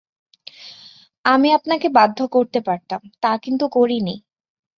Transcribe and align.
আমি 1.25 1.49
আপনাকে 1.53 1.87
বাধ্য 1.97 2.19
করতে 2.31 2.59
পারতাম, 2.61 3.01
তা 3.21 3.31
কিন্তু 3.43 3.65
করিনি। 3.71 4.15